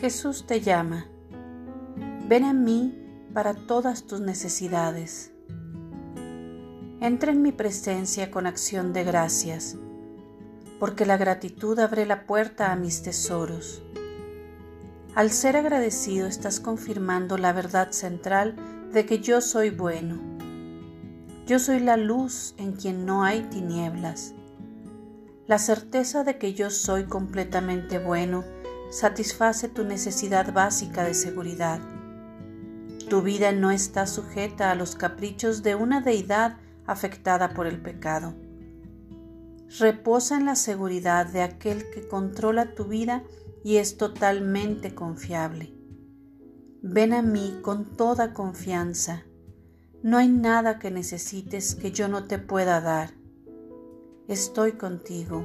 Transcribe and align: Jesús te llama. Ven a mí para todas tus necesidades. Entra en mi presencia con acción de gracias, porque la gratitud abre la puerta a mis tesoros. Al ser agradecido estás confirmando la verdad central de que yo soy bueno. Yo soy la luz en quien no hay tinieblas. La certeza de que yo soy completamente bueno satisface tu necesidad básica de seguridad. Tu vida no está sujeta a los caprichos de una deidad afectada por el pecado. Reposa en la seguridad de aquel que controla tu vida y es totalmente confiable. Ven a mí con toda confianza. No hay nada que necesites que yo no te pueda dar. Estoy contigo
Jesús 0.00 0.46
te 0.46 0.60
llama. 0.60 1.06
Ven 2.28 2.44
a 2.44 2.52
mí 2.52 2.94
para 3.32 3.54
todas 3.54 4.02
tus 4.06 4.20
necesidades. 4.20 5.32
Entra 7.00 7.32
en 7.32 7.40
mi 7.40 7.50
presencia 7.50 8.30
con 8.30 8.46
acción 8.46 8.92
de 8.92 9.04
gracias, 9.04 9.78
porque 10.78 11.06
la 11.06 11.16
gratitud 11.16 11.78
abre 11.78 12.04
la 12.04 12.26
puerta 12.26 12.72
a 12.72 12.76
mis 12.76 13.02
tesoros. 13.02 13.82
Al 15.14 15.30
ser 15.30 15.56
agradecido 15.56 16.26
estás 16.26 16.60
confirmando 16.60 17.38
la 17.38 17.54
verdad 17.54 17.92
central 17.92 18.54
de 18.92 19.06
que 19.06 19.20
yo 19.20 19.40
soy 19.40 19.70
bueno. 19.70 20.20
Yo 21.46 21.58
soy 21.58 21.80
la 21.80 21.96
luz 21.96 22.54
en 22.58 22.72
quien 22.72 23.06
no 23.06 23.24
hay 23.24 23.44
tinieblas. 23.44 24.34
La 25.46 25.58
certeza 25.58 26.22
de 26.22 26.36
que 26.36 26.52
yo 26.52 26.68
soy 26.68 27.04
completamente 27.04 27.98
bueno 27.98 28.44
satisface 28.90 29.68
tu 29.68 29.84
necesidad 29.84 30.52
básica 30.52 31.04
de 31.04 31.14
seguridad. 31.14 31.80
Tu 33.08 33.22
vida 33.22 33.52
no 33.52 33.70
está 33.70 34.06
sujeta 34.06 34.70
a 34.70 34.74
los 34.74 34.96
caprichos 34.96 35.62
de 35.62 35.74
una 35.74 36.00
deidad 36.00 36.56
afectada 36.86 37.50
por 37.54 37.66
el 37.66 37.80
pecado. 37.80 38.34
Reposa 39.78 40.36
en 40.36 40.46
la 40.46 40.56
seguridad 40.56 41.26
de 41.26 41.42
aquel 41.42 41.90
que 41.90 42.06
controla 42.06 42.74
tu 42.74 42.84
vida 42.84 43.24
y 43.64 43.76
es 43.76 43.96
totalmente 43.96 44.94
confiable. 44.94 45.72
Ven 46.82 47.12
a 47.12 47.22
mí 47.22 47.58
con 47.62 47.84
toda 47.84 48.32
confianza. 48.32 49.24
No 50.02 50.18
hay 50.18 50.28
nada 50.28 50.78
que 50.78 50.90
necesites 50.90 51.74
que 51.74 51.90
yo 51.90 52.06
no 52.06 52.24
te 52.24 52.38
pueda 52.38 52.80
dar. 52.80 53.10
Estoy 54.28 54.72
contigo 54.72 55.44